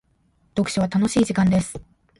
[0.55, 1.79] 読書は楽しい時間です。